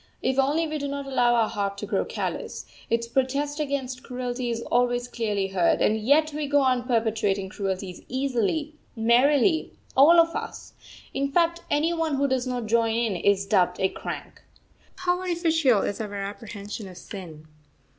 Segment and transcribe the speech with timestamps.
[0.23, 4.49] If only we do not allow our heart to grow callous, its protest against cruelty
[4.49, 10.35] is always clearly heard; and yet we go on perpetrating cruelties easily, merrily, all of
[10.35, 10.73] us
[11.13, 14.41] in fact, any one who does not join in is dubbed a crank.
[14.95, 17.45] How artificial is our apprehension of sin!